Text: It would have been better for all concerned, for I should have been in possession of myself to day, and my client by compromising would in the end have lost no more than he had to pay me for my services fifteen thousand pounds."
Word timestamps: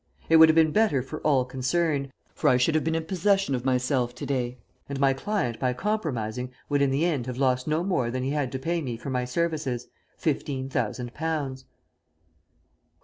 It 0.29 0.37
would 0.37 0.49
have 0.49 0.55
been 0.55 0.71
better 0.71 1.03
for 1.03 1.19
all 1.19 1.45
concerned, 1.45 2.09
for 2.33 2.47
I 2.49 2.57
should 2.57 2.73
have 2.73 2.83
been 2.83 2.95
in 2.95 3.05
possession 3.05 3.53
of 3.53 3.65
myself 3.65 4.15
to 4.15 4.25
day, 4.25 4.57
and 4.89 4.99
my 4.99 5.13
client 5.13 5.59
by 5.59 5.73
compromising 5.73 6.51
would 6.69 6.81
in 6.81 6.89
the 6.89 7.05
end 7.05 7.27
have 7.27 7.37
lost 7.37 7.67
no 7.67 7.83
more 7.83 8.09
than 8.09 8.23
he 8.23 8.31
had 8.31 8.51
to 8.53 8.57
pay 8.57 8.81
me 8.81 8.97
for 8.97 9.11
my 9.11 9.25
services 9.25 9.89
fifteen 10.17 10.69
thousand 10.69 11.13
pounds." 11.13 11.65